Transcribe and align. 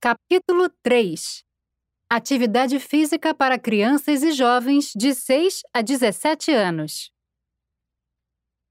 Capítulo 0.00 0.70
3 0.80 1.42
Atividade 2.08 2.78
física 2.78 3.34
para 3.34 3.58
crianças 3.58 4.22
e 4.22 4.30
jovens 4.30 4.92
de 4.94 5.12
6 5.12 5.62
a 5.74 5.82
17 5.82 6.52
anos. 6.52 7.10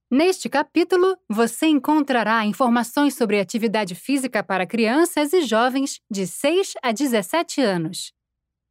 Neste 0.10 0.48
capítulo, 0.48 1.18
você 1.30 1.66
encontrará 1.66 2.46
informações 2.46 3.14
sobre 3.16 3.42
atividade 3.42 3.94
física 3.94 4.42
para 4.42 4.66
crianças 4.66 5.34
e 5.34 5.42
jovens 5.42 6.00
de 6.10 6.26
6 6.26 6.76
a 6.82 6.94
17 6.94 7.60
anos. 7.60 8.14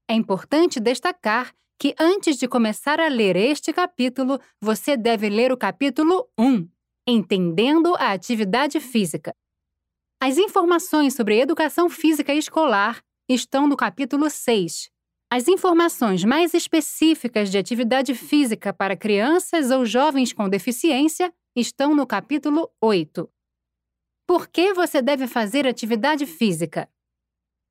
É 0.09 0.15
importante 0.15 0.81
destacar 0.81 1.53
que 1.79 1.95
antes 2.01 2.39
de 2.39 2.49
começar 2.49 2.99
a 2.99 3.09
ler 3.09 3.37
este 3.37 3.71
capítulo, 3.71 4.41
você 4.63 4.97
deve 4.97 5.29
ler 5.29 5.53
o 5.53 5.59
capítulo 5.59 6.27
1, 6.41 6.67
Entendendo 7.07 7.95
a 7.97 8.13
Atividade 8.13 8.81
Física. 8.81 9.35
As 10.19 10.39
informações 10.39 11.15
sobre 11.15 11.39
educação 11.39 11.91
física 11.91 12.33
escolar 12.33 13.03
estão 13.29 13.69
no 13.69 13.77
capítulo 13.77 14.31
6. 14.31 14.91
As 15.31 15.47
informações 15.47 16.25
mais 16.25 16.55
específicas 16.55 17.51
de 17.51 17.59
atividade 17.59 18.15
física 18.15 18.73
para 18.73 18.97
crianças 18.97 19.71
ou 19.71 19.85
jovens 19.85 20.33
com 20.33 20.49
deficiência 20.49 21.33
estão 21.55 21.95
no 21.95 22.07
capítulo 22.07 22.71
8. 22.81 23.29
Por 24.27 24.49
que 24.49 24.73
você 24.73 25.03
deve 25.03 25.27
fazer 25.27 25.67
atividade 25.67 26.25
física? 26.25 26.89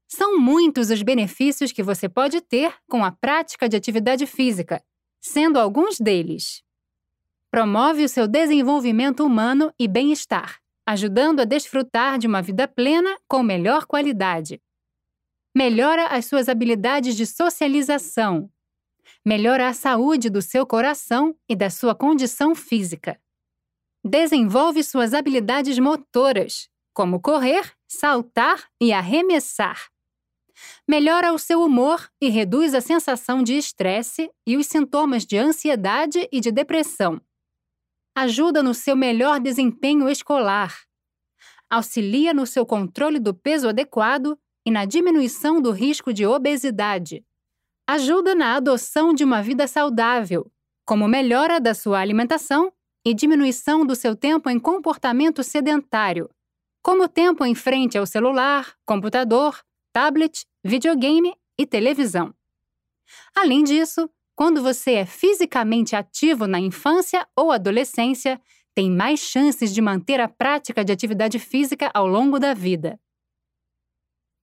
São 0.07 0.37
muitos 0.37 0.91
os 0.91 1.01
benefícios 1.01 1.71
que 1.71 1.81
você 1.81 2.07
pode 2.07 2.41
ter 2.41 2.75
com 2.87 3.03
a 3.03 3.11
prática 3.11 3.67
de 3.67 3.75
atividade 3.75 4.27
física, 4.27 4.83
sendo 5.19 5.57
alguns 5.57 5.99
deles: 5.99 6.61
promove 7.49 8.03
o 8.03 8.09
seu 8.09 8.27
desenvolvimento 8.27 9.25
humano 9.25 9.73
e 9.79 9.87
bem-estar 9.87 10.63
ajudando 10.85 11.39
a 11.39 11.45
desfrutar 11.45 12.19
de 12.19 12.27
uma 12.27 12.41
vida 12.41 12.67
plena 12.67 13.17
com 13.27 13.41
melhor 13.41 13.85
qualidade. 13.85 14.61
Melhora 15.55 16.07
as 16.07 16.25
suas 16.25 16.47
habilidades 16.47 17.15
de 17.15 17.25
socialização. 17.25 18.51
Melhora 19.25 19.67
a 19.67 19.73
saúde 19.73 20.29
do 20.29 20.41
seu 20.41 20.65
coração 20.65 21.35
e 21.49 21.55
da 21.55 21.69
sua 21.69 21.95
condição 21.95 22.53
física. 22.53 23.19
Desenvolve 24.03 24.83
suas 24.83 25.13
habilidades 25.13 25.79
motoras, 25.79 26.69
como 26.93 27.19
correr, 27.19 27.73
saltar 27.87 28.69
e 28.79 28.93
arremessar. 28.93 29.89
Melhora 30.87 31.33
o 31.33 31.39
seu 31.39 31.63
humor 31.63 32.09
e 32.21 32.29
reduz 32.29 32.73
a 32.75 32.81
sensação 32.81 33.41
de 33.41 33.57
estresse 33.57 34.29
e 34.45 34.55
os 34.55 34.67
sintomas 34.67 35.25
de 35.25 35.37
ansiedade 35.37 36.29
e 36.31 36.39
de 36.39 36.51
depressão 36.51 37.19
ajuda 38.15 38.63
no 38.63 38.73
seu 38.73 38.95
melhor 38.95 39.41
desempenho 39.41 40.07
escolar, 40.07 40.73
auxilia 41.69 42.33
no 42.33 42.45
seu 42.47 42.65
controle 42.65 43.19
do 43.19 43.33
peso 43.33 43.67
adequado 43.67 44.39
e 44.65 44.71
na 44.71 44.85
diminuição 44.85 45.61
do 45.61 45.71
risco 45.71 46.13
de 46.13 46.25
obesidade, 46.25 47.25
ajuda 47.85 48.33
na 48.33 48.55
adoção 48.55 49.13
de 49.13 49.23
uma 49.23 49.43
vida 49.43 49.67
saudável, 49.67 50.49
como 50.85 51.07
melhora 51.07 51.59
da 51.59 51.73
sua 51.73 51.99
alimentação 51.99 52.71
e 53.05 53.13
diminuição 53.13 53.85
do 53.85 53.95
seu 53.95 54.15
tempo 54.15 54.49
em 54.49 54.59
comportamento 54.59 55.43
sedentário, 55.43 56.29
como 56.81 57.07
tempo 57.07 57.43
em 57.45 57.53
frente 57.53 57.97
ao 57.97 58.05
celular, 58.05 58.73
computador, 58.85 59.61
tablet, 59.93 60.45
videogame 60.63 61.35
e 61.59 61.65
televisão. 61.65 62.33
Além 63.35 63.63
disso, 63.63 64.09
quando 64.35 64.61
você 64.61 64.95
é 64.95 65.05
fisicamente 65.05 65.95
ativo 65.95 66.45
na 66.45 66.59
infância 66.59 67.25
ou 67.35 67.51
adolescência, 67.51 68.39
tem 68.75 68.91
mais 68.91 69.21
chances 69.21 69.73
de 69.73 69.81
manter 69.81 70.19
a 70.19 70.27
prática 70.27 70.83
de 70.83 70.91
atividade 70.91 71.39
física 71.39 71.89
ao 71.93 72.05
longo 72.05 72.37
da 72.37 72.53
vida. 72.53 72.99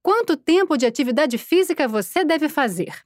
Quanto 0.03 0.37
tempo 0.37 0.77
de 0.79 0.87
atividade 0.87 1.37
física 1.37 1.87
você 1.87 2.25
deve 2.25 2.49
fazer? 2.49 3.05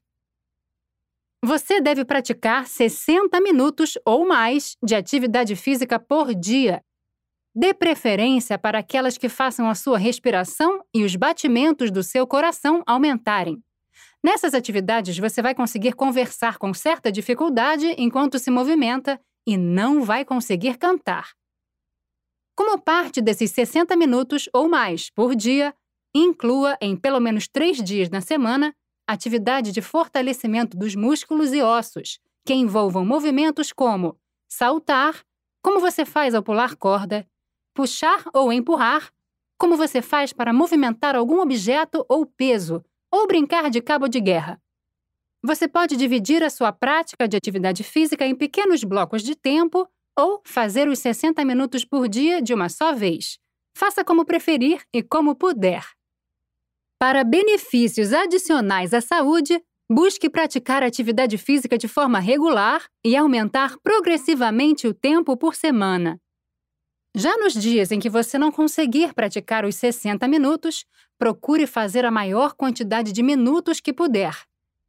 Você 1.45 1.81
deve 1.81 2.05
praticar 2.05 2.67
60 2.67 3.41
minutos 3.41 3.99
ou 4.05 4.27
mais 4.27 4.77
de 4.83 4.95
atividade 4.95 5.55
física 5.57 5.99
por 5.99 6.35
dia. 6.35 6.83
Dê 7.55 7.75
preferência 7.75 8.59
para 8.59 8.79
aquelas 8.79 9.19
que 9.19 9.29
façam 9.29 9.69
a 9.69 9.75
sua 9.75 9.99
respiração 9.99 10.81
e 10.95 11.05
os 11.05 11.17
batimentos 11.17 11.91
do 11.91 12.03
seu 12.03 12.27
coração 12.27 12.83
aumentarem. 12.87 13.63
Nessas 14.23 14.55
atividades, 14.55 15.19
você 15.19 15.41
vai 15.41 15.55
conseguir 15.55 15.93
conversar 15.95 16.59
com 16.59 16.73
certa 16.75 17.11
dificuldade 17.13 17.95
enquanto 17.99 18.39
se 18.39 18.51
movimenta 18.51 19.21
e 19.47 19.57
não 19.57 20.03
vai 20.03 20.25
conseguir 20.25 20.77
cantar. 20.79 21.31
Como 22.57 22.81
parte 22.81 23.21
desses 23.21 23.51
60 23.53 23.95
minutos 23.97 24.49
ou 24.53 24.69
mais 24.69 25.11
por 25.11 25.35
dia, 25.35 25.75
inclua 26.15 26.77
em 26.81 26.97
pelo 26.97 27.21
menos 27.21 27.47
três 27.47 27.83
dias 27.83 28.09
na 28.09 28.21
semana 28.21 28.75
atividade 29.07 29.71
de 29.71 29.81
fortalecimento 29.81 30.77
dos 30.77 30.95
músculos 30.95 31.53
e 31.53 31.63
ossos, 31.63 32.19
que 32.45 32.55
envolvam 32.55 33.05
movimentos 33.05 33.73
como 33.73 34.19
saltar, 34.49 35.23
como 35.63 35.81
você 35.81 36.05
faz 36.05 36.35
ao 36.35 36.43
pular 36.43 36.75
corda, 36.77 37.27
puxar 37.75 38.25
ou 38.33 38.53
empurrar, 38.53 39.13
como 39.59 39.77
você 39.77 40.03
faz 40.03 40.33
para 40.33 40.53
movimentar 40.53 41.15
algum 41.15 41.41
objeto 41.41 42.05
ou 42.09 42.27
peso, 42.27 42.85
ou 43.13 43.27
brincar 43.27 43.71
de 43.71 43.81
cabo 43.81 44.09
de 44.09 44.21
guerra. 44.21 44.61
Você 45.43 45.69
pode 45.69 45.97
dividir 45.97 46.43
a 46.43 46.51
sua 46.51 46.73
prática 46.73 47.29
de 47.29 47.37
atividade 47.37 47.85
física 47.85 48.27
em 48.27 48.35
pequenos 48.35 48.83
blocos 48.83 49.23
de 49.23 49.37
tempo 49.37 49.89
ou 50.19 50.41
fazer 50.45 50.89
os 50.89 50.99
60 50.99 51.45
minutos 51.45 51.85
por 51.85 52.09
dia 52.09 52.41
de 52.41 52.55
uma 52.55 52.69
só 52.69 52.93
vez. 52.93 53.39
Faça 53.77 54.05
como 54.05 54.25
preferir 54.25 54.83
e 54.93 55.03
como 55.03 55.37
puder. 55.37 55.85
Para 56.99 57.23
benefícios 57.23 58.13
adicionais 58.13 58.95
à 58.95 59.03
saúde, 59.03 59.63
busque 59.91 60.31
praticar 60.31 60.83
atividade 60.83 61.37
física 61.37 61.77
de 61.77 61.87
forma 61.87 62.19
regular 62.19 62.87
e 63.05 63.15
aumentar 63.15 63.77
progressivamente 63.83 64.87
o 64.89 64.95
tempo 64.95 65.37
por 65.37 65.55
semana. 65.55 66.19
Já 67.19 67.35
nos 67.39 67.55
dias 67.55 67.91
em 67.93 67.99
que 67.99 68.11
você 68.11 68.37
não 68.37 68.53
conseguir 68.53 69.15
praticar 69.15 69.65
os 69.65 69.77
60 69.77 70.29
minutos, 70.29 70.85
procure 71.19 71.67
fazer 71.67 72.05
a 72.05 72.11
maior 72.11 72.53
quantidade 72.53 73.11
de 73.11 73.23
minutos 73.23 73.81
que 73.81 73.91
puder. 73.91 74.39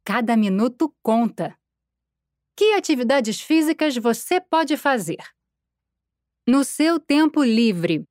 Cada 0.04 0.36
minuto 0.36 0.94
conta. 1.02 1.56
Que 2.54 2.74
atividades 2.74 3.40
físicas 3.40 3.96
você 3.96 4.42
pode 4.42 4.76
fazer? 4.76 5.16
No 6.46 6.64
seu 6.64 7.00
tempo 7.00 7.42
livre. 7.42 8.04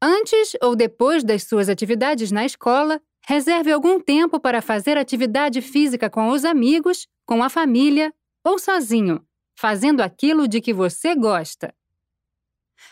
Antes 0.00 0.56
ou 0.62 0.74
depois 0.74 1.22
das 1.22 1.42
suas 1.42 1.68
atividades 1.68 2.32
na 2.32 2.46
escola, 2.46 2.98
reserve 3.26 3.70
algum 3.70 4.00
tempo 4.00 4.40
para 4.40 4.62
fazer 4.62 4.96
atividade 4.96 5.60
física 5.60 6.08
com 6.08 6.30
os 6.30 6.46
amigos, 6.46 7.06
com 7.26 7.42
a 7.42 7.50
família 7.50 8.10
ou 8.42 8.58
sozinho, 8.58 9.22
fazendo 9.54 10.00
aquilo 10.00 10.48
de 10.48 10.62
que 10.62 10.72
você 10.72 11.14
gosta. 11.14 11.74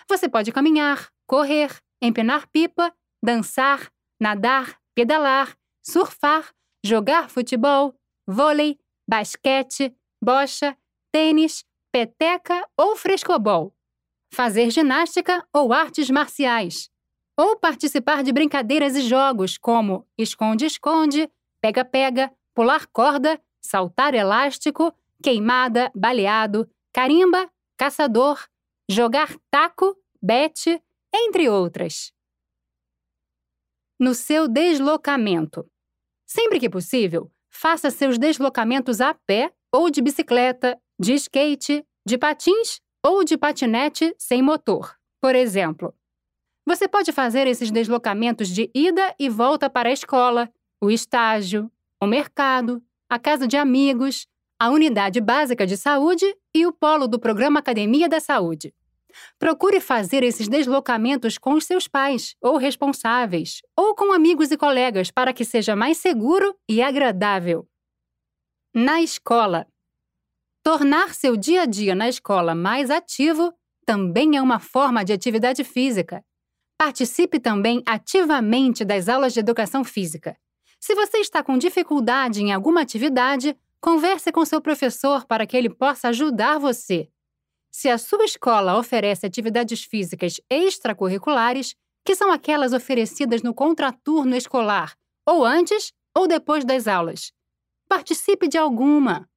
Você 0.09 0.29
pode 0.29 0.53
caminhar, 0.53 1.09
correr, 1.27 1.71
empenar 2.01 2.47
pipa, 2.49 2.93
dançar, 3.23 3.91
nadar, 4.21 4.79
pedalar, 4.95 5.57
surfar, 5.83 6.53
jogar 6.85 7.31
futebol, 7.31 7.95
vôlei, 8.27 8.79
basquete, 9.09 9.95
bocha, 10.23 10.77
tênis, 11.13 11.65
peteca 11.93 12.67
ou 12.77 12.97
frescobol, 12.97 13.75
fazer 14.33 14.71
ginástica 14.71 15.47
ou 15.53 15.73
artes 15.73 16.09
marciais, 16.11 16.91
ou 17.37 17.57
participar 17.57 18.23
de 18.23 18.33
brincadeiras 18.33 18.95
e 18.97 19.03
jogos 19.03 19.59
como 19.59 20.07
esconde-esconde, 20.17 21.31
pega-pega, 21.61 22.31
pular 22.55 22.87
corda, 22.87 23.41
saltar 23.61 24.15
elástico, 24.15 24.95
queimada, 25.23 25.91
baleado, 25.95 26.69
carimba, 26.93 27.51
caçador, 27.77 28.47
jogar 28.91 29.37
taco, 29.49 29.97
bete, 30.21 30.83
entre 31.15 31.49
outras. 31.49 32.13
No 34.01 34.15
seu 34.15 34.49
deslocamento. 34.49 35.65
Sempre 36.27 36.59
que 36.59 36.69
possível, 36.69 37.31
faça 37.49 37.89
seus 37.89 38.19
deslocamentos 38.19 39.01
a 39.01 39.15
pé 39.15 39.53
ou 39.71 39.91
de 39.91 40.03
bicicleta, 40.03 40.77
de 40.99 41.15
skate, 41.15 41.87
de 42.05 42.19
patins 42.19 42.81
ou 43.01 43.23
de 43.23 43.39
patinete 43.39 44.13
sem 44.19 44.43
motor. 44.43 44.97
Por 45.21 45.37
exemplo, 45.37 45.95
você 46.67 46.89
pode 46.89 47.13
fazer 47.13 47.47
esses 47.47 47.71
deslocamentos 47.71 48.49
de 48.49 48.69
ida 48.75 49.15
e 49.21 49.29
volta 49.29 49.71
para 49.71 49.89
a 49.89 49.93
escola, 49.93 50.53
o 50.81 50.91
estágio, 50.91 51.71
o 52.01 52.07
mercado, 52.09 52.83
a 53.09 53.21
casa 53.21 53.47
de 53.47 53.57
amigos, 53.57 54.27
a 54.59 54.69
unidade 54.69 55.21
básica 55.21 55.65
de 55.65 55.77
saúde 55.77 56.27
e 56.53 56.67
o 56.67 56.73
polo 56.73 57.07
do 57.07 57.21
programa 57.21 57.61
Academia 57.61 58.09
da 58.09 58.19
Saúde. 58.19 58.75
Procure 59.39 59.81
fazer 59.81 60.23
esses 60.23 60.49
deslocamentos 60.49 61.39
com 61.39 61.55
os 61.55 61.65
seus 61.65 61.87
pais 61.87 62.35
ou 62.41 62.57
responsáveis, 62.57 63.63
ou 63.77 63.95
com 63.95 64.13
amigos 64.13 64.51
e 64.51 64.57
colegas 64.57 65.11
para 65.11 65.33
que 65.33 65.45
seja 65.45 65.75
mais 65.75 65.99
seguro 65.99 66.57
e 66.69 66.83
agradável. 66.83 67.67
Na 68.75 69.01
escola. 69.01 69.67
Tornar 70.63 71.15
seu 71.15 71.37
dia 71.37 71.63
a 71.63 71.67
dia 71.67 71.95
na 71.95 72.09
escola 72.09 72.55
mais 72.55 72.91
ativo 72.91 73.53
também 73.87 74.37
é 74.37 74.43
uma 74.43 74.61
forma 74.61 75.05
de 75.05 75.13
atividade 75.13 75.65
física. 75.65 76.25
Participe 76.79 77.41
também 77.41 77.83
ativamente 77.85 78.85
das 78.85 79.09
aulas 79.09 79.35
de 79.35 79.41
educação 79.41 79.83
física. 79.83 80.37
Se 80.79 80.95
você 80.95 81.19
está 81.19 81.43
com 81.43 81.59
dificuldade 81.59 82.41
em 82.41 82.53
alguma 82.53 82.81
atividade, 82.81 83.57
converse 83.81 84.31
com 84.33 84.45
seu 84.45 84.61
professor 84.61 85.27
para 85.27 85.47
que 85.47 85.57
ele 85.57 85.69
possa 85.69 86.09
ajudar 86.09 86.59
você. 86.59 87.11
Se 87.71 87.89
a 87.89 87.99
sua 87.99 88.25
escola 88.25 88.77
oferece 88.77 89.27
atividades 89.27 89.85
físicas 89.85 90.41
extracurriculares, 90.51 91.77
que 92.05 92.17
são 92.17 92.33
aquelas 92.33 92.73
oferecidas 92.73 93.43
no 93.43 93.55
contraturno 93.55 94.35
escolar, 94.37 94.97
ou 95.27 95.45
antes 95.45 95.93
ou 96.17 96.27
depois 96.27 96.65
das 96.65 96.89
aulas, 96.89 97.33
participe 97.89 98.49
de 98.49 98.59
alguma. 98.59 99.29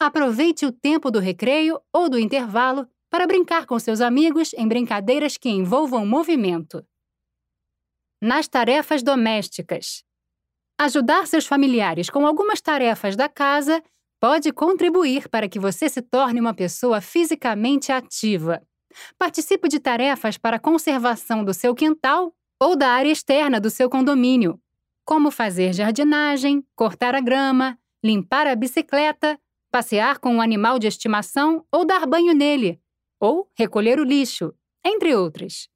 Aproveite 0.00 0.64
o 0.64 0.72
tempo 0.72 1.10
do 1.10 1.18
recreio 1.18 1.80
ou 1.92 2.08
do 2.08 2.18
intervalo 2.18 2.88
para 3.10 3.26
brincar 3.26 3.66
com 3.66 3.78
seus 3.78 4.00
amigos 4.00 4.52
em 4.54 4.66
brincadeiras 4.66 5.36
que 5.36 5.48
envolvam 5.48 6.06
movimento. 6.06 6.86
Nas 8.20 8.48
tarefas 8.48 9.02
domésticas. 9.02 10.04
Ajudar 10.80 11.26
seus 11.26 11.46
familiares 11.46 12.10
com 12.10 12.26
algumas 12.26 12.60
tarefas 12.60 13.16
da 13.16 13.28
casa 13.28 13.82
pode 14.20 14.52
contribuir 14.52 15.28
para 15.28 15.48
que 15.48 15.58
você 15.58 15.88
se 15.88 16.02
torne 16.02 16.40
uma 16.40 16.54
pessoa 16.54 17.00
fisicamente 17.00 17.92
ativa. 17.92 18.62
Participe 19.18 19.68
de 19.68 19.78
tarefas 19.78 20.36
para 20.36 20.56
a 20.56 20.60
conservação 20.60 21.44
do 21.44 21.54
seu 21.54 21.74
quintal 21.74 22.34
ou 22.60 22.76
da 22.76 22.88
área 22.88 23.10
externa 23.10 23.60
do 23.60 23.70
seu 23.70 23.88
condomínio, 23.88 24.60
como 25.04 25.30
fazer 25.30 25.72
jardinagem, 25.72 26.64
cortar 26.74 27.14
a 27.14 27.20
grama, 27.20 27.78
limpar 28.02 28.46
a 28.46 28.56
bicicleta, 28.56 29.38
passear 29.70 30.18
com 30.18 30.34
um 30.34 30.40
animal 30.40 30.78
de 30.78 30.86
estimação 30.86 31.64
ou 31.70 31.84
dar 31.84 32.06
banho 32.06 32.34
nele, 32.34 32.80
ou 33.20 33.50
recolher 33.54 34.00
o 34.00 34.04
lixo, 34.04 34.54
entre 34.84 35.14
outras. 35.14 35.68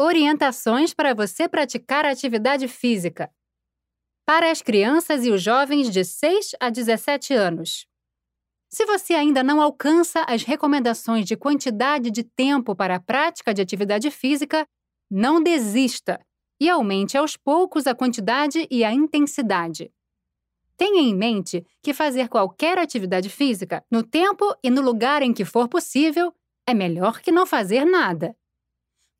Orientações 0.00 0.94
para 0.94 1.14
você 1.14 1.48
praticar 1.48 2.04
atividade 2.04 2.66
física. 2.66 3.30
Para 4.24 4.50
as 4.50 4.62
crianças 4.62 5.24
e 5.24 5.30
os 5.30 5.42
jovens 5.42 5.90
de 5.90 6.04
6 6.04 6.52
a 6.60 6.70
17 6.70 7.34
anos. 7.34 7.86
Se 8.68 8.86
você 8.86 9.14
ainda 9.14 9.42
não 9.42 9.60
alcança 9.60 10.24
as 10.26 10.44
recomendações 10.44 11.26
de 11.26 11.36
quantidade 11.36 12.10
de 12.10 12.22
tempo 12.22 12.74
para 12.74 12.96
a 12.96 13.00
prática 13.00 13.52
de 13.52 13.60
atividade 13.60 14.10
física, 14.10 14.66
não 15.10 15.42
desista 15.42 16.18
e 16.58 16.70
aumente 16.70 17.18
aos 17.18 17.36
poucos 17.36 17.86
a 17.86 17.94
quantidade 17.94 18.66
e 18.70 18.84
a 18.84 18.92
intensidade. 18.92 19.92
Tenha 20.76 21.02
em 21.02 21.14
mente 21.14 21.66
que 21.82 21.92
fazer 21.92 22.28
qualquer 22.28 22.78
atividade 22.78 23.28
física, 23.28 23.84
no 23.90 24.02
tempo 24.02 24.44
e 24.62 24.70
no 24.70 24.80
lugar 24.80 25.22
em 25.22 25.34
que 25.34 25.44
for 25.44 25.68
possível, 25.68 26.32
é 26.66 26.72
melhor 26.72 27.20
que 27.20 27.32
não 27.32 27.44
fazer 27.44 27.84
nada. 27.84 28.34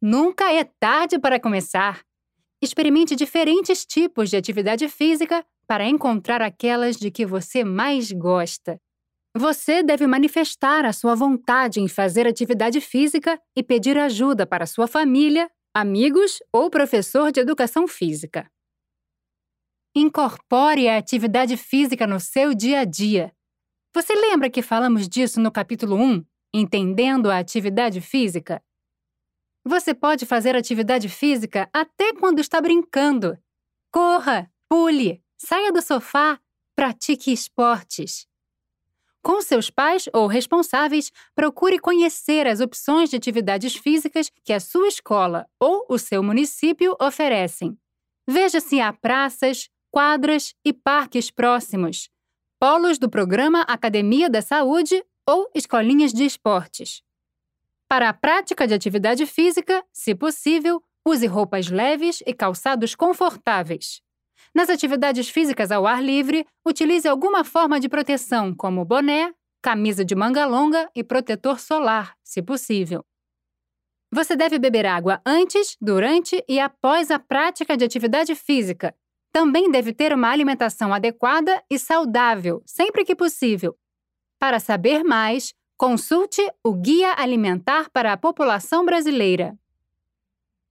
Nunca 0.01 0.53
é 0.53 0.65
tarde 0.65 1.19
para 1.19 1.39
começar. 1.39 2.03
Experimente 2.63 3.17
diferentes 3.17 3.85
tipos 3.85 4.31
de 4.31 4.37
atividade 4.37 4.89
física 4.89 5.45
para 5.67 5.85
encontrar 5.85 6.41
aquelas 6.41 6.97
de 6.97 7.11
que 7.11 7.27
você 7.27 7.65
mais 7.65 8.13
gosta. 8.13 8.81
Você 9.37 9.83
deve 9.83 10.07
manifestar 10.07 10.85
a 10.85 10.93
sua 10.93 11.17
vontade 11.17 11.81
em 11.81 11.89
fazer 11.89 12.25
atividade 12.25 12.81
física 12.81 13.41
e 13.57 13.65
pedir 13.65 13.99
ajuda 13.99 14.47
para 14.47 14.67
sua 14.67 14.87
família, 14.87 15.51
amigos 15.75 16.39
ou 16.53 16.71
professor 16.71 17.33
de 17.33 17.41
educação 17.41 17.89
física. 17.89 18.49
Incorpore 19.97 20.89
a 20.89 20.99
atividade 20.99 21.57
física 21.57 22.07
no 22.07 22.21
seu 22.21 22.55
dia 22.55 22.81
a 22.81 22.85
dia. 22.85 23.33
Você 23.95 24.15
lembra 24.15 24.49
que 24.49 24.63
falamos 24.63 25.09
disso 25.09 25.41
no 25.41 25.51
capítulo 25.51 25.97
1, 25.97 26.25
Entendendo 26.55 27.31
a 27.31 27.39
Atividade 27.39 28.01
Física? 28.01 28.63
Você 29.65 29.95
pode 29.95 30.27
fazer 30.27 30.57
atividade 30.57 31.09
física 31.09 31.69
até 31.73 32.13
quando 32.15 32.41
está 32.41 32.61
brincando. 32.61 33.39
Corra, 33.93 34.51
pule, 34.69 35.23
saia 35.37 35.71
do 35.73 35.81
sofá, 35.81 36.41
pratique 36.75 37.33
esportes. 37.33 38.27
Com 39.23 39.41
seus 39.41 39.71
pais 39.71 40.09
ou 40.13 40.27
responsáveis, 40.27 41.13
procure 41.33 41.79
conhecer 41.79 42.47
as 42.49 42.61
opções 42.61 43.09
de 43.09 43.17
atividades 43.17 43.77
físicas 43.77 44.33
que 44.45 44.53
a 44.53 44.59
sua 44.59 44.89
escola 44.89 45.47
ou 45.61 45.87
o 45.89 45.97
seu 45.97 46.25
município 46.25 46.97
oferecem. 47.01 47.79
Veja 48.29 48.59
se 48.59 48.81
há 48.81 48.93
praças, 48.93 49.69
quadras 49.93 50.55
e 50.65 50.73
parques 50.73 51.31
próximos, 51.31 52.11
polos 52.59 52.99
do 52.99 53.09
programa 53.09 53.61
Academia 53.63 54.29
da 54.29 54.43
Saúde 54.43 55.05
ou 55.29 55.49
escolinhas 55.55 56.13
de 56.13 56.25
esportes. 56.25 57.03
Para 57.93 58.09
a 58.09 58.15
prática 58.15 58.67
de 58.67 58.73
atividade 58.73 59.27
física, 59.27 59.85
se 59.93 60.15
possível, 60.15 60.83
use 61.07 61.27
roupas 61.27 61.69
leves 61.69 62.23
e 62.27 62.33
calçados 62.33 62.95
confortáveis. 62.95 64.01
Nas 64.55 64.71
atividades 64.71 65.29
físicas 65.29 65.71
ao 65.71 65.87
ar 65.87 66.03
livre, 66.03 66.47
utilize 66.67 67.07
alguma 67.07 67.45
forma 67.45 67.79
de 67.79 67.91
proteção, 67.91 68.55
como 68.55 68.83
boné, 68.83 69.31
camisa 69.63 70.07
de 70.07 70.15
manga 70.15 70.47
longa 70.47 70.91
e 70.97 71.05
protetor 71.05 71.61
solar, 71.61 72.17
se 72.25 72.41
possível. 72.41 73.05
Você 74.11 74.35
deve 74.35 74.59
beber 74.59 74.87
água 74.87 75.21
antes, 75.27 75.77
durante 75.79 76.43
e 76.49 76.59
após 76.59 77.11
a 77.11 77.19
prática 77.19 77.77
de 77.77 77.85
atividade 77.85 78.35
física, 78.35 78.97
também 79.31 79.71
deve 79.71 79.93
ter 79.93 80.15
uma 80.15 80.31
alimentação 80.31 80.95
adequada 80.95 81.63
e 81.69 81.79
saudável, 81.79 82.63
sempre 82.65 83.05
que 83.05 83.15
possível. 83.15 83.77
Para 84.39 84.59
saber 84.59 85.05
mais, 85.05 85.53
consulte 85.77 86.43
o 86.63 86.75
Guia 86.75 87.15
Alimentar 87.17 87.91
para 87.91 88.13
a 88.13 88.17
População 88.17 88.85
Brasileira. 88.85 89.59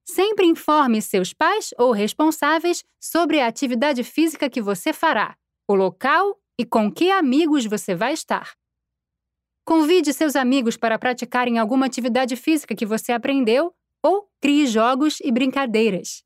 Sempre 0.03 0.45
informe 0.45 1.01
seus 1.01 1.33
pais 1.33 1.73
ou 1.77 1.91
responsáveis 1.91 2.83
sobre 2.99 3.39
a 3.39 3.47
atividade 3.47 4.03
física 4.03 4.49
que 4.49 4.61
você 4.61 4.91
fará, 4.91 5.37
o 5.67 5.75
local 5.75 6.39
e 6.57 6.65
com 6.65 6.91
que 6.91 7.09
amigos 7.09 7.65
você 7.65 7.95
vai 7.95 8.13
estar. 8.13 8.53
Convide 9.63 10.11
seus 10.13 10.35
amigos 10.35 10.75
para 10.75 10.99
praticarem 10.99 11.59
alguma 11.59 11.85
atividade 11.85 12.35
física 12.35 12.75
que 12.75 12.85
você 12.85 13.11
aprendeu 13.11 13.73
ou 14.03 14.29
crie 14.41 14.65
jogos 14.65 15.19
e 15.21 15.31
brincadeiras. 15.31 16.23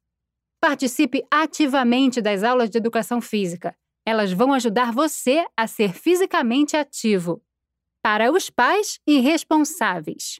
Participe 0.60 1.24
ativamente 1.30 2.22
das 2.22 2.44
aulas 2.44 2.70
de 2.70 2.78
educação 2.78 3.22
física. 3.22 3.76
Elas 4.06 4.32
vão 4.32 4.54
ajudar 4.54 4.92
você 4.92 5.46
a 5.56 5.68
ser 5.68 5.94
fisicamente 5.94 6.76
ativo. 6.76 7.45
Para 8.06 8.32
os 8.32 8.52
pais 8.52 9.00
e 9.08 9.20
responsáveis. 9.20 10.40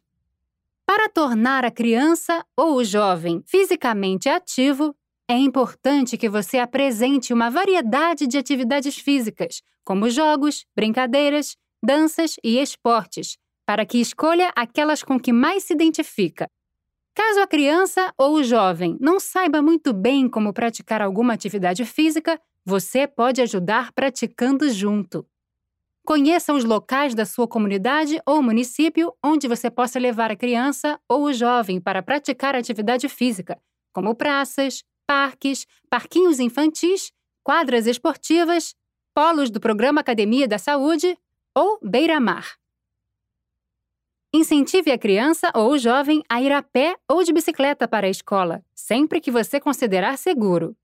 Para 0.86 1.10
tornar 1.10 1.66
a 1.66 1.72
criança 1.72 2.46
ou 2.56 2.76
o 2.76 2.84
jovem 2.84 3.42
fisicamente 3.44 4.30
ativo, 4.30 4.96
é 5.28 5.34
importante 5.34 6.16
que 6.16 6.30
você 6.30 6.60
apresente 6.60 7.34
uma 7.34 7.50
variedade 7.50 8.28
de 8.28 8.38
atividades 8.38 9.00
físicas, 9.00 9.64
como 9.84 10.12
jogos, 10.12 10.64
brincadeiras, 10.76 11.58
danças 11.84 12.36
e 12.44 12.60
esportes, 12.60 13.36
para 13.66 13.84
que 13.84 14.00
escolha 14.00 14.52
aquelas 14.56 15.02
com 15.02 15.20
que 15.20 15.34
mais 15.34 15.64
se 15.64 15.74
identifica 15.74 16.48
Caso 17.16 17.40
a 17.40 17.48
criança 17.48 18.14
ou 18.16 18.36
o 18.36 18.44
jovem 18.44 18.96
não 19.00 19.22
saiba 19.22 19.60
muito 19.60 19.92
bem 19.92 20.30
como 20.30 20.54
praticar 20.54 21.02
alguma 21.02 21.34
atividade 21.34 21.84
física, 21.84 22.40
você 22.64 23.08
pode 23.08 23.42
ajudar 23.42 23.92
praticando 23.94 24.70
junto. 24.70 25.26
Conheça 26.06 26.54
os 26.54 26.64
locais 26.64 27.16
da 27.16 27.26
sua 27.26 27.48
comunidade 27.48 28.22
ou 28.28 28.40
município 28.40 29.12
onde 29.26 29.48
você 29.48 29.72
possa 29.72 29.98
levar 29.98 30.30
a 30.30 30.36
criança 30.36 31.00
ou 31.10 31.24
o 31.24 31.34
jovem 31.34 31.82
para 31.82 32.04
praticar 32.04 32.56
atividade 32.56 33.10
física, 33.10 33.60
como 33.92 34.14
praças, 34.14 34.84
parques, 35.08 35.66
parquinhos 35.90 36.40
infantis, 36.40 37.12
quadras 37.44 37.88
esportivas, 37.88 38.76
polos 39.16 39.50
do 39.50 39.60
Programa 39.60 40.02
Academia 40.02 40.48
da 40.48 40.60
Saúde 40.60 41.18
ou 41.56 41.80
beira-mar. 41.82 42.56
Incentive 44.32 44.92
a 44.92 45.00
criança 45.00 45.52
ou 45.56 45.72
o 45.72 45.78
jovem 45.80 46.22
a 46.30 46.40
ir 46.40 46.52
a 46.52 46.62
pé 46.62 46.96
ou 47.10 47.24
de 47.24 47.34
bicicleta 47.34 47.88
para 47.88 48.06
a 48.06 48.12
escola, 48.12 48.64
sempre 48.76 49.20
que 49.20 49.32
você 49.32 49.60
considerar 49.60 50.20
seguro. 50.20 50.78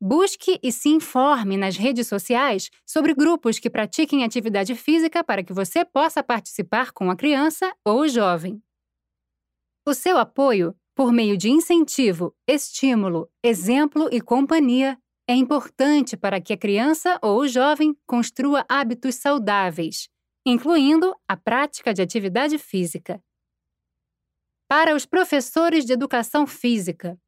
Busque 0.00 0.58
e 0.62 0.72
se 0.72 0.88
informe 0.88 1.56
nas 1.56 1.76
redes 1.76 2.06
sociais 2.06 2.70
sobre 2.86 3.14
grupos 3.14 3.58
que 3.58 3.68
pratiquem 3.68 4.24
atividade 4.24 4.74
física 4.74 5.22
para 5.22 5.44
que 5.44 5.52
você 5.52 5.84
possa 5.84 6.22
participar 6.22 6.92
com 6.92 7.10
a 7.10 7.16
criança 7.16 7.70
ou 7.84 8.00
o 8.00 8.08
jovem. 8.08 8.62
O 9.86 9.92
seu 9.92 10.16
apoio, 10.16 10.74
por 10.94 11.12
meio 11.12 11.36
de 11.36 11.50
incentivo, 11.50 12.34
estímulo, 12.48 13.30
exemplo 13.44 14.08
e 14.10 14.20
companhia, 14.20 14.98
é 15.28 15.34
importante 15.34 16.16
para 16.16 16.40
que 16.40 16.52
a 16.52 16.58
criança 16.58 17.18
ou 17.22 17.40
o 17.40 17.48
jovem 17.48 17.94
construa 18.06 18.64
hábitos 18.68 19.16
saudáveis 19.16 20.08
incluindo 20.44 21.14
a 21.28 21.36
prática 21.36 21.92
de 21.92 22.02
atividade 22.02 22.58
física. 22.58 23.22
Para 24.68 24.94
os 24.94 25.04
professores 25.04 25.84
de 25.84 25.92
educação 25.92 26.46
física, 26.46 27.18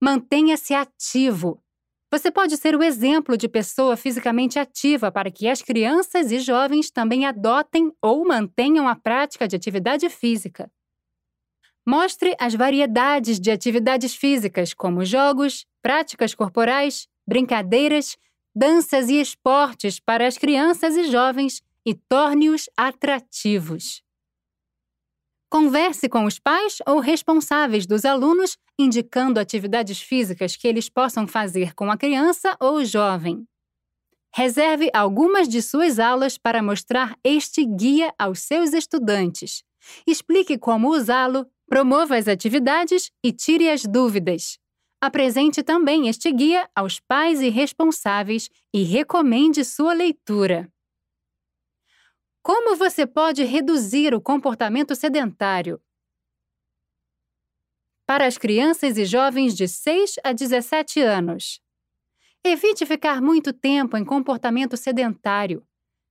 mantenha-se 0.00 0.74
ativo. 0.74 1.62
Você 2.10 2.30
pode 2.30 2.56
ser 2.56 2.76
o 2.76 2.82
exemplo 2.82 3.36
de 3.36 3.48
pessoa 3.48 3.96
fisicamente 3.96 4.58
ativa 4.58 5.10
para 5.10 5.30
que 5.30 5.48
as 5.48 5.60
crianças 5.60 6.30
e 6.30 6.38
jovens 6.38 6.90
também 6.90 7.26
adotem 7.26 7.92
ou 8.00 8.24
mantenham 8.24 8.86
a 8.86 8.94
prática 8.94 9.48
de 9.48 9.56
atividade 9.56 10.08
física. 10.08 10.70
Mostre 11.84 12.34
as 12.40 12.54
variedades 12.54 13.38
de 13.38 13.50
atividades 13.50 14.14
físicas, 14.14 14.72
como 14.72 15.04
jogos, 15.04 15.66
práticas 15.82 16.34
corporais, 16.34 17.08
brincadeiras, 17.26 18.16
danças 18.54 19.08
e 19.08 19.20
esportes 19.20 20.00
para 20.00 20.26
as 20.26 20.38
crianças 20.38 20.96
e 20.96 21.10
jovens 21.10 21.62
e 21.84 21.94
torne-os 21.94 22.68
atrativos. 22.76 24.02
Converse 25.56 26.06
com 26.06 26.26
os 26.26 26.38
pais 26.38 26.82
ou 26.86 27.00
responsáveis 27.00 27.86
dos 27.86 28.04
alunos, 28.04 28.58
indicando 28.78 29.40
atividades 29.40 29.98
físicas 29.98 30.54
que 30.54 30.68
eles 30.68 30.90
possam 30.90 31.26
fazer 31.26 31.74
com 31.74 31.90
a 31.90 31.96
criança 31.96 32.54
ou 32.60 32.84
jovem. 32.84 33.42
Reserve 34.34 34.90
algumas 34.92 35.48
de 35.48 35.62
suas 35.62 35.98
aulas 35.98 36.36
para 36.36 36.62
mostrar 36.62 37.16
este 37.24 37.64
guia 37.64 38.12
aos 38.18 38.40
seus 38.40 38.74
estudantes. 38.74 39.62
Explique 40.06 40.58
como 40.58 40.90
usá-lo, 40.90 41.46
promova 41.66 42.18
as 42.18 42.28
atividades 42.28 43.10
e 43.24 43.32
tire 43.32 43.70
as 43.70 43.82
dúvidas. 43.82 44.58
Apresente 45.00 45.62
também 45.62 46.06
este 46.06 46.30
guia 46.32 46.68
aos 46.76 47.00
pais 47.00 47.40
e 47.40 47.48
responsáveis 47.48 48.50
e 48.74 48.82
recomende 48.82 49.64
sua 49.64 49.94
leitura. 49.94 50.70
Como 52.46 52.76
você 52.76 53.04
pode 53.04 53.42
reduzir 53.42 54.14
o 54.14 54.20
comportamento 54.20 54.94
sedentário? 54.94 55.82
Para 58.06 58.24
as 58.24 58.38
crianças 58.38 58.96
e 58.96 59.04
jovens 59.04 59.56
de 59.56 59.66
6 59.66 60.20
a 60.22 60.32
17 60.32 61.00
anos. 61.00 61.60
Evite 62.44 62.86
ficar 62.86 63.20
muito 63.20 63.52
tempo 63.52 63.96
em 63.96 64.04
comportamento 64.04 64.76
sedentário. 64.76 65.66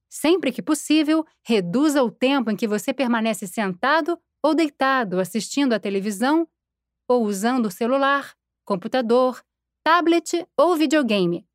Sempre 0.10 0.52
que 0.52 0.62
possível, 0.62 1.26
reduza 1.42 2.04
o 2.04 2.12
tempo 2.12 2.52
em 2.52 2.58
que 2.58 2.68
você 2.68 2.94
permanece 2.94 3.48
sentado 3.48 4.20
ou 4.44 4.54
deitado 4.54 5.22
assistindo 5.22 5.72
à 5.72 5.80
televisão 5.80 6.46
ou 7.08 7.24
usando 7.24 7.68
o 7.68 7.72
celular, 7.72 8.36
computador, 8.66 9.42
tablet 9.86 10.46
ou 10.58 10.76
videogame. 10.76 11.48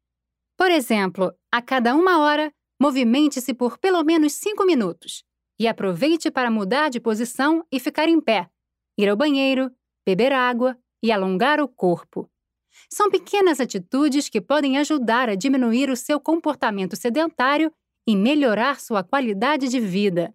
Por 0.56 0.70
exemplo, 0.70 1.34
a 1.52 1.60
cada 1.60 1.94
uma 1.94 2.22
hora, 2.22 2.50
Movimente-se 2.80 3.52
por 3.52 3.76
pelo 3.76 4.02
menos 4.02 4.32
5 4.32 4.64
minutos 4.64 5.22
e 5.58 5.68
aproveite 5.68 6.30
para 6.30 6.50
mudar 6.50 6.88
de 6.88 6.98
posição 6.98 7.62
e 7.70 7.78
ficar 7.78 8.08
em 8.08 8.18
pé, 8.18 8.48
ir 8.96 9.08
ao 9.08 9.16
banheiro, 9.16 9.70
beber 10.06 10.32
água 10.32 10.78
e 11.02 11.12
alongar 11.12 11.60
o 11.60 11.68
corpo. 11.68 12.30
São 12.88 13.10
pequenas 13.10 13.60
atitudes 13.60 14.30
que 14.30 14.40
podem 14.40 14.78
ajudar 14.78 15.28
a 15.28 15.34
diminuir 15.34 15.90
o 15.90 15.96
seu 15.96 16.18
comportamento 16.18 16.96
sedentário 16.96 17.70
e 18.06 18.16
melhorar 18.16 18.80
sua 18.80 19.04
qualidade 19.04 19.68
de 19.68 19.78
vida. 19.78 20.34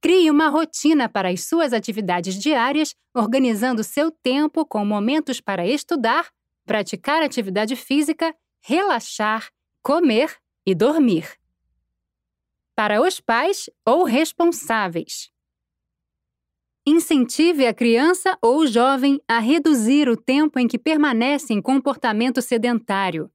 Crie 0.00 0.28
uma 0.28 0.48
rotina 0.48 1.08
para 1.08 1.28
as 1.28 1.44
suas 1.44 1.72
atividades 1.72 2.34
diárias, 2.34 2.96
organizando 3.14 3.84
seu 3.84 4.10
tempo 4.10 4.66
com 4.66 4.84
momentos 4.84 5.40
para 5.40 5.64
estudar, 5.64 6.28
praticar 6.66 7.22
atividade 7.22 7.76
física, 7.76 8.34
relaxar, 8.60 9.48
comer 9.80 10.41
e 10.66 10.74
dormir. 10.74 11.38
Para 12.74 13.00
os 13.02 13.20
pais 13.20 13.68
ou 13.86 14.04
responsáveis. 14.04 15.30
Incentive 16.86 17.66
a 17.66 17.72
criança 17.72 18.36
ou 18.42 18.66
jovem 18.66 19.20
a 19.28 19.38
reduzir 19.38 20.08
o 20.08 20.16
tempo 20.16 20.58
em 20.58 20.66
que 20.66 20.78
permanece 20.78 21.52
em 21.52 21.62
comportamento 21.62 22.42
sedentário. 22.42 23.30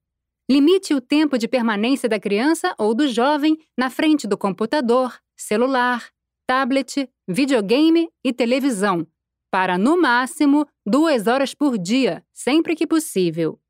Limite 0.50 0.92
o 0.92 1.00
tempo 1.00 1.38
de 1.38 1.48
permanência 1.48 2.08
da 2.08 2.20
criança 2.20 2.74
ou 2.78 2.94
do 2.94 3.08
jovem 3.08 3.58
na 3.76 3.88
frente 3.88 4.26
do 4.26 4.36
computador, 4.36 5.18
celular, 5.36 6.10
tablet, 6.46 7.08
videogame 7.26 8.08
e 8.24 8.32
televisão, 8.32 9.06
para 9.50 9.78
no 9.78 10.00
máximo 10.00 10.66
duas 10.86 11.26
horas 11.26 11.54
por 11.54 11.78
dia, 11.78 12.24
sempre 12.32 12.74
que 12.74 12.86
possível. 12.86 13.60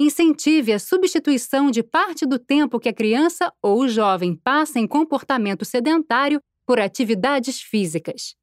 Incentive 0.00 0.72
a 0.72 0.78
substituição 0.78 1.72
de 1.72 1.82
parte 1.82 2.24
do 2.24 2.38
tempo 2.38 2.78
que 2.78 2.88
a 2.88 2.92
criança 2.92 3.52
ou 3.60 3.80
o 3.80 3.88
jovem 3.88 4.36
passa 4.36 4.78
em 4.78 4.86
comportamento 4.86 5.64
sedentário 5.64 6.40
por 6.64 6.78
atividades 6.78 7.60
físicas. 7.60 8.36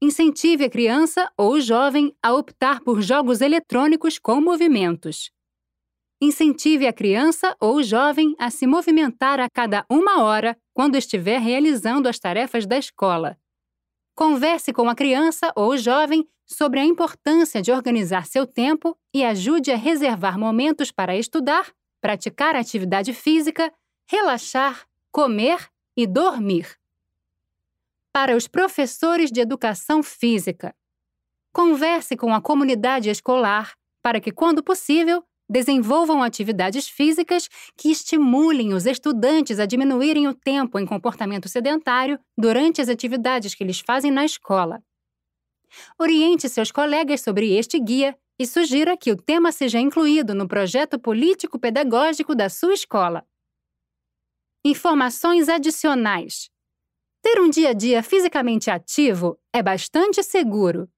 Incentive 0.00 0.64
a 0.64 0.70
criança 0.70 1.32
ou 1.38 1.52
o 1.52 1.60
jovem 1.60 2.14
a 2.22 2.34
optar 2.34 2.80
por 2.80 3.00
jogos 3.00 3.40
eletrônicos 3.40 4.18
com 4.18 4.38
movimentos. 4.38 5.30
Incentive 6.20 6.86
a 6.86 6.92
criança 6.92 7.56
ou 7.58 7.76
o 7.76 7.82
jovem 7.82 8.34
a 8.38 8.50
se 8.50 8.66
movimentar 8.66 9.40
a 9.40 9.48
cada 9.48 9.86
uma 9.90 10.22
hora 10.22 10.54
quando 10.74 10.96
estiver 10.96 11.38
realizando 11.40 12.10
as 12.10 12.18
tarefas 12.18 12.66
da 12.66 12.76
escola. 12.76 13.38
Converse 14.16 14.72
com 14.72 14.88
a 14.88 14.94
criança 14.94 15.52
ou 15.54 15.76
jovem 15.76 16.26
sobre 16.46 16.80
a 16.80 16.84
importância 16.84 17.60
de 17.60 17.70
organizar 17.70 18.24
seu 18.24 18.46
tempo 18.46 18.96
e 19.12 19.22
ajude 19.22 19.70
a 19.70 19.76
reservar 19.76 20.38
momentos 20.38 20.90
para 20.90 21.14
estudar, 21.14 21.70
praticar 22.00 22.56
atividade 22.56 23.12
física, 23.12 23.70
relaxar, 24.06 24.86
comer 25.12 25.70
e 25.94 26.06
dormir. 26.06 26.78
Para 28.10 28.34
os 28.34 28.48
professores 28.48 29.30
de 29.30 29.42
educação 29.42 30.02
física, 30.02 30.74
converse 31.52 32.16
com 32.16 32.32
a 32.32 32.40
comunidade 32.40 33.10
escolar 33.10 33.76
para 34.02 34.18
que, 34.18 34.32
quando 34.32 34.62
possível, 34.62 35.22
Desenvolvam 35.48 36.22
atividades 36.22 36.88
físicas 36.88 37.48
que 37.76 37.90
estimulem 37.90 38.74
os 38.74 38.84
estudantes 38.84 39.60
a 39.60 39.66
diminuírem 39.66 40.26
o 40.26 40.34
tempo 40.34 40.78
em 40.78 40.84
comportamento 40.84 41.48
sedentário 41.48 42.18
durante 42.36 42.80
as 42.80 42.88
atividades 42.88 43.54
que 43.54 43.62
eles 43.62 43.80
fazem 43.80 44.10
na 44.10 44.24
escola. 44.24 44.82
Oriente 45.98 46.48
seus 46.48 46.72
colegas 46.72 47.20
sobre 47.20 47.56
este 47.56 47.78
guia 47.78 48.16
e 48.38 48.46
sugira 48.46 48.96
que 48.96 49.12
o 49.12 49.16
tema 49.16 49.52
seja 49.52 49.78
incluído 49.78 50.34
no 50.34 50.48
projeto 50.48 50.98
político-pedagógico 50.98 52.34
da 52.34 52.48
sua 52.48 52.74
escola. 52.74 53.24
Informações 54.64 55.48
adicionais. 55.48 56.50
Ter 57.22 57.40
um 57.40 57.48
dia 57.48 57.70
a 57.70 57.72
dia 57.72 58.02
fisicamente 58.02 58.70
ativo 58.70 59.38
é 59.52 59.62
bastante 59.62 60.22
seguro. 60.22 60.88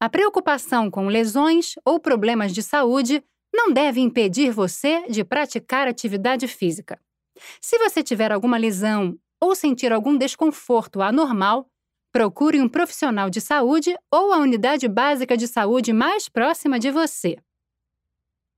A 0.00 0.08
preocupação 0.08 0.90
com 0.90 1.06
lesões 1.06 1.74
ou 1.84 2.00
problemas 2.00 2.52
de 2.52 2.62
saúde 2.62 3.22
não 3.52 3.72
deve 3.72 4.00
impedir 4.00 4.50
você 4.50 5.06
de 5.08 5.24
praticar 5.24 5.86
atividade 5.86 6.48
física. 6.48 7.00
Se 7.60 7.78
você 7.78 8.02
tiver 8.02 8.32
alguma 8.32 8.56
lesão 8.56 9.18
ou 9.40 9.54
sentir 9.54 9.92
algum 9.92 10.16
desconforto 10.16 11.02
anormal, 11.02 11.68
procure 12.12 12.60
um 12.60 12.68
profissional 12.68 13.28
de 13.30 13.40
saúde 13.40 13.96
ou 14.10 14.32
a 14.32 14.38
unidade 14.38 14.86
básica 14.88 15.36
de 15.36 15.48
saúde 15.48 15.92
mais 15.92 16.28
próxima 16.28 16.78
de 16.78 16.90
você. 16.90 17.36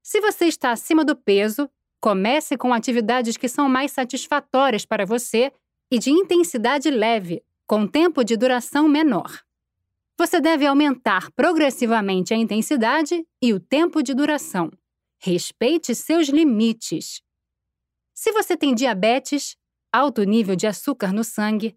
Se 0.03 0.21
você 0.21 0.47
está 0.47 0.71
acima 0.73 1.05
do 1.05 1.17
peso, 1.17 1.71
comece 2.01 2.57
com 2.57 2.75
atividades 2.75 3.37
que 3.37 3.49
são 3.49 3.69
mais 3.69 3.93
satisfatórias 3.93 4.85
para 4.85 5.07
você 5.07 5.53
e 5.91 5.99
de 5.99 6.11
intensidade 6.11 6.91
leve, 6.91 7.43
com 7.67 7.87
tempo 7.87 8.23
de 8.23 8.37
duração 8.37 8.87
menor. 8.87 9.43
Você 10.19 10.41
deve 10.41 10.67
aumentar 10.67 11.31
progressivamente 11.33 12.35
a 12.35 12.37
intensidade 12.37 13.27
e 13.43 13.53
o 13.53 13.59
tempo 13.59 14.03
de 14.03 14.13
duração. 14.13 14.71
Respeite 15.21 15.95
seus 15.95 16.29
limites. 16.29 17.23
Se 18.15 18.33
você 18.33 18.57
tem 18.57 18.75
diabetes, 18.75 19.57
alto 19.93 20.23
nível 20.25 20.55
de 20.55 20.67
açúcar 20.67 21.13
no 21.13 21.25
sangue, 21.25 21.77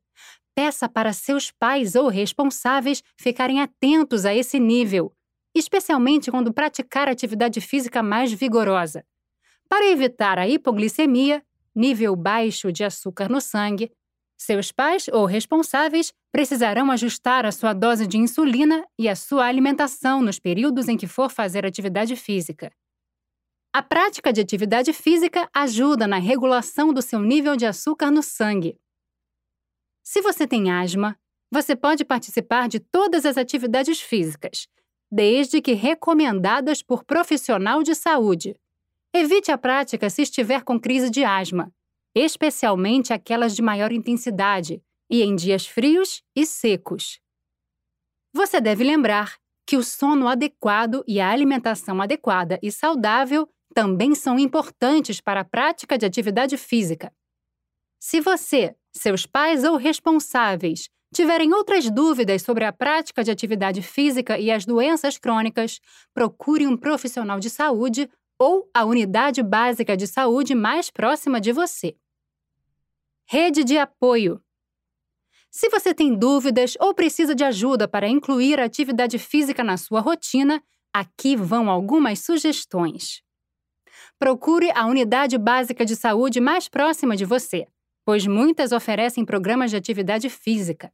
peça 0.56 0.90
para 0.90 1.14
seus 1.14 1.52
pais 1.52 1.96
ou 1.96 2.08
responsáveis 2.08 3.04
ficarem 3.16 3.62
atentos 3.62 4.26
a 4.26 4.34
esse 4.34 4.60
nível, 4.60 5.14
especialmente 5.56 6.32
quando 6.32 6.54
praticar 6.54 7.08
atividade 7.08 7.62
física 7.62 8.02
mais 8.02 8.32
vigorosa. 8.32 9.06
Para 9.70 9.86
evitar 9.88 10.40
a 10.40 10.48
hipoglicemia, 10.48 11.44
nível 11.76 12.16
baixo 12.16 12.72
de 12.72 12.84
açúcar 12.84 13.30
no 13.30 13.40
sangue, 13.40 13.92
seus 14.38 14.72
pais 14.72 15.08
ou 15.08 15.26
responsáveis 15.26 16.14
precisarão 16.32 16.92
ajustar 16.92 17.46
a 17.46 17.52
sua 17.52 17.74
dose 17.74 18.06
de 18.06 18.18
insulina 18.18 18.86
e 18.98 19.10
a 19.10 19.16
sua 19.16 19.46
alimentação 19.46 20.22
nos 20.22 20.40
períodos 20.40 20.88
em 20.88 20.96
que 20.96 21.08
for 21.08 21.30
fazer 21.32 21.66
atividade 21.66 22.16
física. 22.16 22.72
A 23.78 23.84
prática 23.84 24.34
de 24.34 24.42
atividade 24.42 24.92
física 24.92 25.48
ajuda 25.54 26.08
na 26.08 26.18
regulação 26.18 26.92
do 26.92 27.00
seu 27.00 27.20
nível 27.20 27.56
de 27.56 27.64
açúcar 27.64 28.10
no 28.10 28.24
sangue. 28.24 28.76
Se 30.04 30.20
você 30.20 30.48
tem 30.48 30.72
asma, 30.72 31.16
você 31.52 31.76
pode 31.76 32.04
participar 32.04 32.68
de 32.68 32.80
todas 32.80 33.24
as 33.24 33.38
atividades 33.38 34.02
físicas, 34.02 34.68
desde 35.12 35.62
que 35.62 35.74
recomendadas 35.74 36.82
por 36.82 37.04
profissional 37.04 37.84
de 37.84 37.94
saúde. 37.94 38.56
Evite 39.14 39.52
a 39.52 39.60
prática 39.60 40.10
se 40.10 40.24
estiver 40.24 40.64
com 40.64 40.80
crise 40.80 41.12
de 41.12 41.24
asma, 41.24 41.72
especialmente 42.16 43.14
aquelas 43.14 43.56
de 43.56 43.62
maior 43.62 43.92
intensidade 43.92 44.82
e 45.08 45.22
em 45.22 45.36
dias 45.36 45.68
frios 45.68 46.24
e 46.36 46.48
secos. 46.48 47.20
Você 48.34 48.60
deve 48.60 48.84
lembrar 48.84 49.38
que 49.68 49.78
o 49.78 49.84
sono 49.84 50.28
adequado 50.28 51.04
e 51.08 51.20
a 51.20 51.30
alimentação 51.30 52.02
adequada 52.02 52.58
e 52.64 52.72
saudável 52.72 53.48
também 53.78 54.16
são 54.16 54.40
importantes 54.40 55.22
para 55.22 55.42
a 55.42 55.46
prática 55.46 56.00
de 56.00 56.06
atividade 56.08 56.58
física. 56.58 57.14
Se 58.00 58.20
você, 58.20 58.76
seus 58.92 59.28
pais 59.28 59.64
ou 59.64 59.76
responsáveis 59.76 60.90
tiverem 61.14 61.54
outras 61.54 61.88
dúvidas 61.88 62.42
sobre 62.42 62.66
a 62.66 62.74
prática 62.74 63.24
de 63.24 63.30
atividade 63.30 63.84
física 63.84 64.40
e 64.40 64.50
as 64.50 64.66
doenças 64.66 65.20
crônicas, 65.20 65.80
procure 66.12 66.66
um 66.66 66.76
profissional 66.76 67.40
de 67.40 67.52
saúde 67.52 68.10
ou 68.40 68.68
a 68.74 68.84
unidade 68.84 69.44
básica 69.44 69.96
de 69.96 70.08
saúde 70.08 70.56
mais 70.56 70.90
próxima 70.90 71.40
de 71.40 71.52
você. 71.52 71.96
Rede 73.28 73.64
de 73.64 73.78
apoio. 73.78 74.42
Se 75.52 75.70
você 75.70 75.94
tem 75.94 76.18
dúvidas 76.18 76.74
ou 76.80 76.96
precisa 76.96 77.36
de 77.36 77.44
ajuda 77.44 77.88
para 77.88 78.10
incluir 78.10 78.60
a 78.60 78.66
atividade 78.66 79.20
física 79.20 79.64
na 79.64 79.78
sua 79.78 80.00
rotina, 80.00 80.64
aqui 80.92 81.36
vão 81.36 81.70
algumas 81.70 82.22
sugestões. 82.22 83.27
Procure 84.20 84.72
a 84.72 84.86
unidade 84.86 85.38
básica 85.38 85.86
de 85.86 85.96
saúde 85.96 86.40
mais 86.40 86.68
próxima 86.68 87.16
de 87.16 87.26
você, 87.26 87.68
pois 88.06 88.26
muitas 88.26 88.72
oferecem 88.72 89.26
programas 89.26 89.72
de 89.72 89.78
atividade 89.78 90.30
física. 90.30 90.92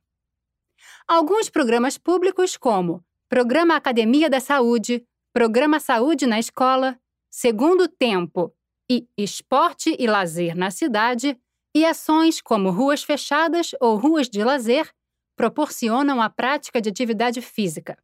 Alguns 1.08 1.50
programas 1.50 1.98
públicos, 1.98 2.58
como 2.58 3.04
Programa 3.30 3.76
Academia 3.76 4.30
da 4.30 4.40
Saúde, 4.40 5.06
Programa 5.34 5.80
Saúde 5.80 6.26
na 6.26 6.40
Escola, 6.40 7.00
Segundo 7.30 7.88
Tempo 7.88 8.54
e 8.90 9.08
Esporte 9.18 9.96
e 9.98 10.06
Lazer 10.06 10.56
na 10.56 10.70
Cidade, 10.70 11.38
e 11.76 11.86
ações 11.86 12.40
como 12.40 12.70
ruas 12.70 13.04
fechadas 13.04 13.72
ou 13.82 13.96
ruas 13.98 14.30
de 14.30 14.44
lazer 14.44 14.92
proporcionam 15.36 16.22
a 16.22 16.30
prática 16.30 16.80
de 16.80 16.90
atividade 16.90 17.42
física. 17.42 17.98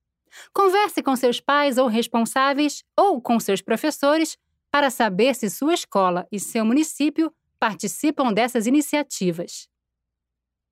Converse 0.53 1.03
com 1.03 1.15
seus 1.15 1.39
pais 1.39 1.77
ou 1.77 1.87
responsáveis 1.87 2.83
ou 2.97 3.21
com 3.21 3.39
seus 3.39 3.61
professores 3.61 4.37
para 4.71 4.89
saber 4.89 5.35
se 5.35 5.49
sua 5.49 5.73
escola 5.73 6.27
e 6.31 6.39
seu 6.39 6.65
município 6.65 7.33
participam 7.59 8.31
dessas 8.31 8.67
iniciativas. 8.67 9.67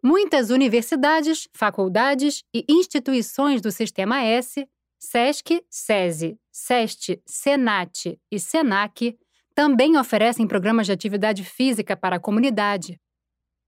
Muitas 0.04 0.50
universidades, 0.50 1.48
faculdades 1.54 2.44
e 2.54 2.64
instituições 2.70 3.62
do 3.62 3.72
Sistema 3.72 4.24
S, 4.24 4.68
SESC, 5.00 5.64
SESI, 5.70 6.40
SEST, 6.52 7.22
SENAT 7.26 8.20
e 8.32 8.40
SENAC 8.40 9.18
também 9.54 9.98
oferecem 9.98 10.48
programas 10.48 10.86
de 10.86 10.92
atividade 10.92 11.44
física 11.44 11.98
para 11.98 12.18
a 12.18 12.20
comunidade. 12.20 13.00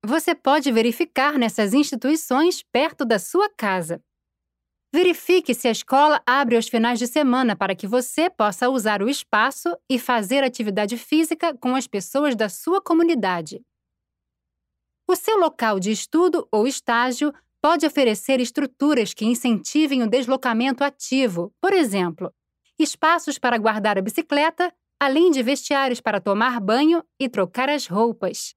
Você 0.06 0.34
pode 0.34 0.72
verificar 0.72 1.38
nessas 1.38 1.74
instituições 1.74 2.64
perto 2.72 3.04
da 3.04 3.20
sua 3.20 3.50
casa. 3.50 4.02
Verifique 4.92 5.54
se 5.54 5.68
a 5.68 5.72
escola 5.72 6.22
abre 6.26 6.56
aos 6.56 6.68
finais 6.68 6.98
de 6.98 7.06
semana 7.06 7.56
para 7.56 7.76
que 7.76 7.86
você 7.86 8.28
possa 8.30 8.70
usar 8.70 9.04
o 9.04 9.10
espaço 9.10 9.70
e 9.88 10.00
fazer 10.00 10.44
atividade 10.44 10.98
física 10.98 11.56
com 11.56 11.76
as 11.76 11.86
pessoas 11.86 12.36
da 12.36 12.50
sua 12.50 12.82
comunidade. 12.82 13.62
O 15.08 15.16
seu 15.16 15.38
local 15.38 15.80
de 15.80 15.92
estudo 15.92 16.48
ou 16.52 16.68
estágio 16.68 17.32
pode 17.62 17.86
oferecer 17.86 18.40
estruturas 18.40 19.14
que 19.14 19.26
incentivem 19.26 20.02
o 20.02 20.10
deslocamento 20.10 20.84
ativo, 20.84 21.54
por 21.62 21.74
exemplo, 21.74 22.34
espaços 22.80 23.38
para 23.38 23.58
guardar 23.58 23.98
a 23.98 24.02
bicicleta 24.02 24.74
além 25.00 25.32
de 25.32 25.42
vestiários 25.42 26.02
para 26.02 26.20
tomar 26.20 26.60
banho 26.60 27.02
e 27.20 27.30
trocar 27.30 27.70
as 27.70 27.88
roupas. 27.88 28.54